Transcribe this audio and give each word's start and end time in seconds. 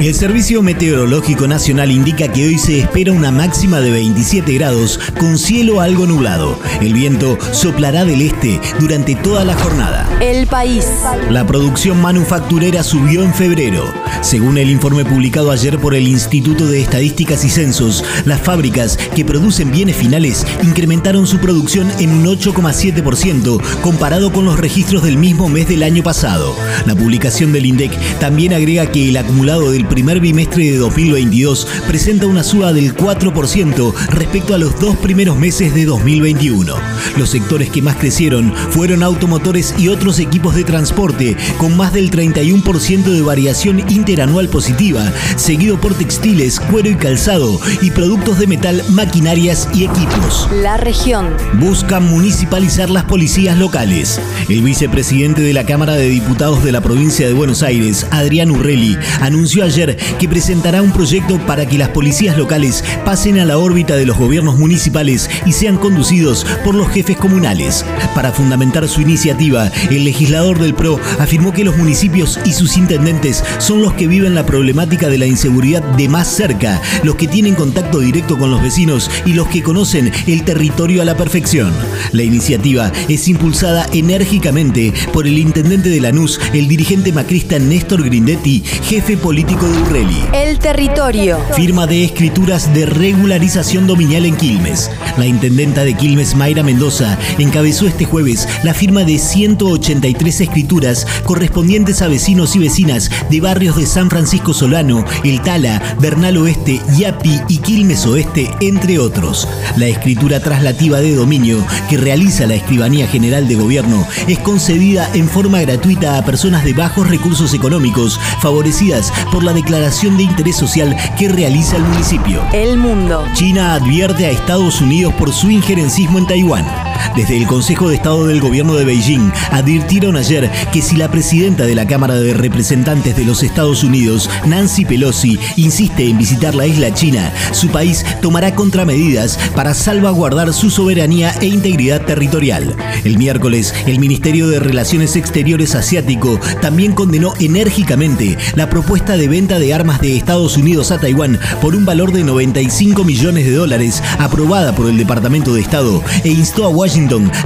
El 0.00 0.14
Servicio 0.14 0.62
Meteorológico 0.62 1.46
Nacional 1.46 1.90
indica 1.90 2.28
que 2.28 2.46
hoy 2.46 2.58
se 2.58 2.80
espera 2.80 3.12
una 3.12 3.30
máxima 3.30 3.80
de 3.80 3.90
27 3.90 4.52
grados 4.54 4.98
con 5.18 5.38
cielo 5.38 5.80
algo 5.80 6.06
nublado. 6.06 6.58
El 6.80 6.94
viento 6.94 7.38
soplará 7.52 8.04
del 8.04 8.22
este 8.22 8.60
durante 8.78 9.14
toda 9.14 9.44
la 9.44 9.54
jornada. 9.54 10.08
El 10.20 10.46
país. 10.46 10.86
La 11.30 11.46
producción 11.46 12.00
manufacturera 12.00 12.82
subió 12.82 13.22
en 13.22 13.34
febrero. 13.34 13.84
Según 14.22 14.58
el 14.58 14.70
informe 14.70 15.04
publicado 15.04 15.50
ayer 15.50 15.78
por 15.78 15.94
el 15.94 16.08
Instituto 16.08 16.66
de 16.66 16.80
Estadísticas 16.80 17.44
y 17.44 17.50
Censos, 17.50 18.04
las 18.24 18.40
fábricas 18.40 18.96
que 19.14 19.24
producen 19.24 19.70
bienes 19.70 19.96
finales 19.96 20.46
incrementaron 20.62 21.26
su 21.26 21.38
producción 21.38 21.90
en 21.98 22.10
un 22.10 22.24
8,7% 22.26 23.60
comparado 23.82 24.32
con 24.32 24.44
los 24.44 24.58
registros 24.58 25.02
del 25.02 25.18
mismo 25.18 25.48
mes 25.48 25.68
del 25.68 25.82
año 25.82 26.02
pasado. 26.02 26.56
La 26.86 26.94
publicación 26.94 27.52
del 27.52 27.66
INDEC 27.66 27.92
también 28.18 28.52
agrega 28.52 28.90
que 28.90 29.08
el 29.08 29.16
acumulado 29.16 29.65
del 29.70 29.86
primer 29.86 30.20
bimestre 30.20 30.70
de 30.70 30.76
2022 30.76 31.66
presenta 31.86 32.26
una 32.26 32.42
suba 32.42 32.72
del 32.72 32.94
4% 32.94 33.94
respecto 34.10 34.54
a 34.54 34.58
los 34.58 34.78
dos 34.80 34.96
primeros 34.96 35.38
meses 35.38 35.74
de 35.74 35.84
2021. 35.84 36.74
Los 37.16 37.30
sectores 37.30 37.70
que 37.70 37.82
más 37.82 37.96
crecieron 37.96 38.52
fueron 38.70 39.02
automotores 39.02 39.74
y 39.78 39.88
otros 39.88 40.18
equipos 40.18 40.54
de 40.54 40.64
transporte, 40.64 41.36
con 41.58 41.76
más 41.76 41.92
del 41.92 42.10
31% 42.10 43.04
de 43.04 43.22
variación 43.22 43.80
interanual 43.90 44.48
positiva, 44.48 45.12
seguido 45.36 45.80
por 45.80 45.94
textiles, 45.94 46.60
cuero 46.60 46.90
y 46.90 46.96
calzado 46.96 47.60
y 47.80 47.90
productos 47.90 48.38
de 48.38 48.46
metal, 48.46 48.82
maquinarias 48.90 49.68
y 49.74 49.84
equipos. 49.84 50.48
La 50.62 50.76
región. 50.76 51.28
Buscan 51.60 52.04
municipalizar 52.04 52.90
las 52.90 53.04
policías 53.04 53.56
locales. 53.58 54.20
El 54.48 54.62
vicepresidente 54.62 55.42
de 55.42 55.52
la 55.52 55.66
Cámara 55.66 55.94
de 55.94 56.08
Diputados 56.08 56.62
de 56.64 56.72
la 56.72 56.80
provincia 56.80 57.26
de 57.26 57.32
Buenos 57.32 57.62
Aires, 57.62 58.06
Adrián 58.10 58.50
Urrelli, 58.50 58.96
anunció 59.20 59.55
ayer 59.64 59.96
que 60.18 60.28
presentará 60.28 60.82
un 60.82 60.92
proyecto 60.92 61.38
para 61.46 61.66
que 61.66 61.78
las 61.78 61.90
policías 61.90 62.36
locales 62.36 62.84
pasen 63.04 63.38
a 63.38 63.44
la 63.44 63.58
órbita 63.58 63.96
de 63.96 64.06
los 64.06 64.16
gobiernos 64.16 64.58
municipales 64.58 65.30
y 65.46 65.52
sean 65.52 65.78
conducidos 65.78 66.46
por 66.64 66.74
los 66.74 66.88
jefes 66.88 67.16
comunales. 67.16 67.84
Para 68.14 68.32
fundamentar 68.32 68.88
su 68.88 69.00
iniciativa, 69.00 69.70
el 69.90 70.04
legislador 70.04 70.58
del 70.58 70.74
PRO 70.74 71.00
afirmó 71.18 71.52
que 71.52 71.64
los 71.64 71.76
municipios 71.76 72.38
y 72.44 72.52
sus 72.52 72.76
intendentes 72.76 73.42
son 73.58 73.82
los 73.82 73.94
que 73.94 74.06
viven 74.06 74.34
la 74.34 74.46
problemática 74.46 75.08
de 75.08 75.18
la 75.18 75.26
inseguridad 75.26 75.82
de 75.82 76.08
más 76.08 76.28
cerca, 76.28 76.80
los 77.02 77.16
que 77.16 77.28
tienen 77.28 77.54
contacto 77.54 78.00
directo 78.00 78.38
con 78.38 78.50
los 78.50 78.62
vecinos 78.62 79.10
y 79.24 79.32
los 79.32 79.48
que 79.48 79.62
conocen 79.62 80.12
el 80.26 80.44
territorio 80.44 81.02
a 81.02 81.04
la 81.04 81.16
perfección. 81.16 81.72
La 82.12 82.22
iniciativa 82.22 82.92
es 83.08 83.28
impulsada 83.28 83.86
enérgicamente 83.92 84.92
por 85.12 85.26
el 85.26 85.38
intendente 85.38 85.88
de 85.88 86.00
Lanús, 86.00 86.40
el 86.52 86.68
dirigente 86.68 87.12
macrista 87.12 87.58
Néstor 87.58 88.04
Grindetti, 88.04 88.62
jefe 88.84 89.16
político 89.16 89.45
de 89.46 89.80
Urreli. 89.80 90.24
El 90.32 90.58
territorio. 90.58 91.38
Firma 91.54 91.86
de 91.86 92.04
escrituras 92.04 92.74
de 92.74 92.84
regularización 92.84 93.86
dominial 93.86 94.26
en 94.26 94.36
Quilmes. 94.36 94.90
La 95.16 95.24
intendenta 95.24 95.84
de 95.84 95.94
Quilmes, 95.94 96.34
Mayra 96.34 96.64
Mendoza, 96.64 97.16
encabezó 97.38 97.86
este 97.86 98.04
jueves 98.04 98.48
la 98.64 98.74
firma 98.74 99.04
de 99.04 99.18
183 99.18 100.40
escrituras 100.40 101.06
correspondientes 101.24 102.02
a 102.02 102.08
vecinos 102.08 102.56
y 102.56 102.58
vecinas 102.58 103.10
de 103.30 103.40
barrios 103.40 103.76
de 103.76 103.86
San 103.86 104.10
Francisco 104.10 104.52
Solano, 104.52 105.04
El 105.22 105.40
Tala, 105.42 105.80
Bernal 106.00 106.36
Oeste, 106.38 106.80
Yapi 106.96 107.40
y 107.48 107.58
Quilmes 107.58 108.04
Oeste, 108.04 108.50
entre 108.60 108.98
otros. 108.98 109.48
La 109.76 109.86
escritura 109.86 110.40
traslativa 110.40 111.00
de 111.00 111.14
dominio 111.14 111.64
que 111.88 111.96
realiza 111.96 112.46
la 112.46 112.56
Escribanía 112.56 113.06
General 113.06 113.46
de 113.46 113.54
Gobierno 113.54 114.06
es 114.26 114.38
concedida 114.40 115.08
en 115.14 115.28
forma 115.28 115.60
gratuita 115.60 116.18
a 116.18 116.24
personas 116.24 116.64
de 116.64 116.72
bajos 116.72 117.08
recursos 117.08 117.54
económicos 117.54 118.20
favorecidas 118.40 119.12
por 119.30 119.35
la 119.42 119.52
declaración 119.52 120.16
de 120.16 120.24
interés 120.24 120.56
social 120.56 120.96
que 121.18 121.28
realiza 121.28 121.76
el 121.76 121.84
municipio. 121.84 122.42
El 122.52 122.76
mundo. 122.76 123.24
China 123.34 123.74
advierte 123.74 124.26
a 124.26 124.30
Estados 124.30 124.80
Unidos 124.80 125.14
por 125.14 125.32
su 125.32 125.50
injerencismo 125.50 126.18
en 126.18 126.26
Taiwán. 126.26 126.85
Desde 127.16 127.36
el 127.36 127.46
Consejo 127.46 127.88
de 127.88 127.96
Estado 127.96 128.26
del 128.26 128.40
Gobierno 128.40 128.74
de 128.74 128.84
Beijing 128.84 129.30
advirtieron 129.50 130.16
ayer 130.16 130.50
que 130.72 130.82
si 130.82 130.96
la 130.96 131.10
presidenta 131.10 131.64
de 131.64 131.74
la 131.74 131.86
Cámara 131.86 132.14
de 132.14 132.34
Representantes 132.34 133.16
de 133.16 133.24
los 133.24 133.42
Estados 133.42 133.84
Unidos, 133.84 134.28
Nancy 134.46 134.84
Pelosi, 134.84 135.38
insiste 135.56 136.08
en 136.08 136.18
visitar 136.18 136.54
la 136.54 136.66
isla 136.66 136.92
china, 136.92 137.32
su 137.52 137.68
país 137.68 138.04
tomará 138.20 138.54
contramedidas 138.54 139.38
para 139.54 139.74
salvaguardar 139.74 140.52
su 140.52 140.70
soberanía 140.70 141.32
e 141.40 141.46
integridad 141.46 142.04
territorial. 142.04 142.74
El 143.04 143.18
miércoles, 143.18 143.74
el 143.86 143.98
Ministerio 143.98 144.48
de 144.48 144.58
Relaciones 144.58 145.16
Exteriores 145.16 145.74
asiático 145.74 146.40
también 146.60 146.92
condenó 146.92 147.34
enérgicamente 147.38 148.36
la 148.54 148.68
propuesta 148.68 149.16
de 149.16 149.28
venta 149.28 149.58
de 149.58 149.74
armas 149.74 150.00
de 150.00 150.16
Estados 150.16 150.56
Unidos 150.56 150.90
a 150.90 150.98
Taiwán 150.98 151.38
por 151.60 151.76
un 151.76 151.84
valor 151.84 152.12
de 152.12 152.24
95 152.24 153.04
millones 153.04 153.44
de 153.44 153.52
dólares 153.52 154.02
aprobada 154.18 154.74
por 154.74 154.88
el 154.88 154.96
Departamento 154.96 155.54
de 155.54 155.60
Estado 155.60 156.02
e 156.24 156.30
instó 156.30 156.64
a 156.64 156.68
Washington 156.68 156.85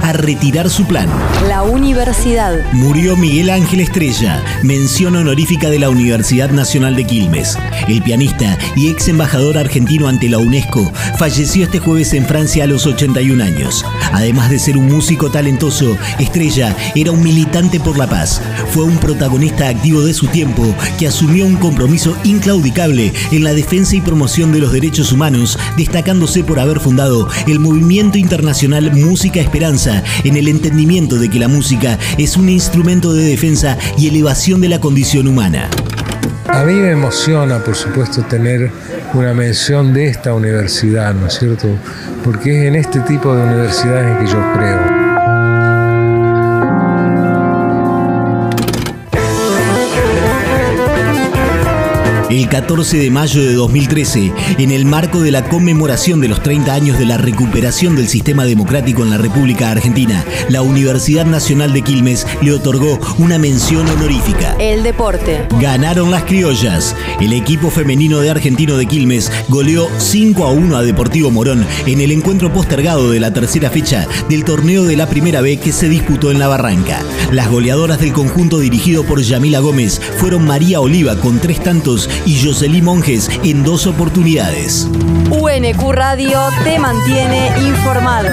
a 0.03 0.13
retirar 0.13 0.69
su 0.69 0.85
plan. 0.85 1.09
La 1.47 1.63
universidad. 1.63 2.59
Murió 2.73 3.17
Miguel 3.17 3.49
Ángel 3.49 3.79
Estrella, 3.79 4.39
mención 4.61 5.15
honorífica 5.15 5.71
de 5.71 5.79
la 5.79 5.89
Universidad 5.89 6.51
Nacional 6.51 6.95
de 6.95 7.05
Quilmes. 7.05 7.57
El 7.87 8.03
pianista 8.03 8.55
y 8.75 8.89
ex 8.89 9.07
embajador 9.07 9.57
argentino 9.57 10.07
ante 10.07 10.29
la 10.29 10.37
UNESCO 10.37 10.93
falleció 11.17 11.63
este 11.63 11.79
jueves 11.79 12.13
en 12.13 12.27
Francia 12.27 12.65
a 12.65 12.67
los 12.67 12.85
81 12.85 13.43
años. 13.43 13.83
Además 14.13 14.51
de 14.51 14.59
ser 14.59 14.77
un 14.77 14.85
músico 14.85 15.31
talentoso, 15.31 15.97
Estrella 16.19 16.75
era 16.93 17.11
un 17.11 17.23
militante 17.23 17.79
por 17.79 17.97
la 17.97 18.07
paz. 18.07 18.43
Fue 18.69 18.83
un 18.83 18.97
protagonista 18.97 19.69
activo 19.69 20.03
de 20.03 20.13
su 20.13 20.27
tiempo 20.27 20.75
que 20.99 21.07
asumió 21.07 21.47
un 21.47 21.55
compromiso 21.55 22.15
inclaudicable 22.23 23.11
en 23.31 23.43
la 23.43 23.55
defensa 23.55 23.95
y 23.95 24.01
promoción 24.01 24.51
de 24.51 24.59
los 24.59 24.71
derechos 24.71 25.11
humanos, 25.11 25.57
destacándose 25.77 26.43
por 26.43 26.59
haber 26.59 26.79
fundado 26.79 27.27
el 27.47 27.59
movimiento 27.59 28.19
internacional 28.19 28.91
Música 28.93 29.30
Esperanza 29.39 30.03
en 30.23 30.35
el 30.35 30.47
entendimiento 30.47 31.15
de 31.17 31.29
que 31.29 31.39
la 31.39 31.47
música 31.47 31.97
es 32.17 32.35
un 32.37 32.49
instrumento 32.49 33.13
de 33.13 33.23
defensa 33.23 33.77
y 33.97 34.07
elevación 34.07 34.59
de 34.61 34.69
la 34.69 34.79
condición 34.79 35.27
humana. 35.27 35.69
A 36.47 36.63
mí 36.63 36.73
me 36.73 36.91
emociona, 36.91 37.63
por 37.63 37.75
supuesto, 37.75 38.23
tener 38.23 38.69
una 39.13 39.33
mención 39.33 39.93
de 39.93 40.07
esta 40.07 40.33
universidad, 40.33 41.13
¿no 41.13 41.27
es 41.27 41.35
cierto? 41.35 41.67
Porque 42.23 42.59
es 42.59 42.67
en 42.67 42.75
este 42.75 42.99
tipo 43.01 43.33
de 43.33 43.43
universidades 43.43 44.19
que 44.19 44.27
yo 44.27 44.53
creo. 44.55 45.10
El 52.31 52.47
14 52.47 52.97
de 52.97 53.11
mayo 53.11 53.43
de 53.43 53.53
2013, 53.55 54.31
en 54.57 54.71
el 54.71 54.85
marco 54.85 55.19
de 55.19 55.31
la 55.31 55.49
conmemoración 55.49 56.21
de 56.21 56.29
los 56.29 56.41
30 56.41 56.73
años 56.73 56.97
de 56.97 57.05
la 57.05 57.17
recuperación 57.17 57.97
del 57.97 58.07
sistema 58.07 58.45
democrático 58.45 59.03
en 59.03 59.09
la 59.09 59.17
República 59.17 59.69
Argentina, 59.69 60.23
la 60.47 60.61
Universidad 60.61 61.25
Nacional 61.25 61.73
de 61.73 61.81
Quilmes 61.81 62.25
le 62.41 62.53
otorgó 62.53 63.01
una 63.17 63.37
mención 63.37 63.85
honorífica. 63.89 64.55
El 64.59 64.81
deporte. 64.81 65.45
Ganaron 65.59 66.09
las 66.09 66.23
criollas. 66.23 66.95
El 67.19 67.33
equipo 67.33 67.69
femenino 67.69 68.19
de 68.19 68.29
Argentino 68.29 68.77
de 68.77 68.85
Quilmes 68.85 69.29
goleó 69.49 69.89
5 69.97 70.45
a 70.45 70.51
1 70.51 70.77
a 70.77 70.83
Deportivo 70.83 71.31
Morón 71.31 71.65
en 71.85 71.99
el 71.99 72.13
encuentro 72.13 72.53
postergado 72.53 73.11
de 73.11 73.19
la 73.19 73.33
tercera 73.33 73.69
fecha 73.69 74.07
del 74.29 74.45
torneo 74.45 74.85
de 74.85 74.95
la 74.95 75.09
primera 75.09 75.41
B 75.41 75.57
que 75.57 75.73
se 75.73 75.89
disputó 75.89 76.31
en 76.31 76.39
la 76.39 76.47
Barranca. 76.47 77.03
Las 77.33 77.49
goleadoras 77.49 77.99
del 77.99 78.13
conjunto 78.13 78.59
dirigido 78.59 79.03
por 79.03 79.21
Yamila 79.21 79.59
Gómez 79.59 79.99
fueron 80.15 80.45
María 80.45 80.79
Oliva 80.79 81.17
con 81.17 81.39
tres 81.39 81.61
tantos 81.61 82.09
y 82.25 82.43
Jocelyn 82.43 82.83
Monjes 82.83 83.29
en 83.43 83.63
dos 83.63 83.87
oportunidades. 83.87 84.87
UNQ 85.29 85.91
Radio 85.91 86.39
te 86.63 86.79
mantiene 86.79 87.51
informado. 87.59 88.29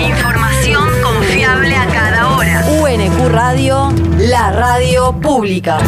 Información 0.00 0.88
confiable 1.02 1.76
a 1.76 1.86
cada 1.86 2.36
hora. 2.36 2.64
UNQ 2.80 3.28
Radio, 3.28 3.92
la 4.18 4.50
radio 4.50 5.12
pública. 5.20 5.78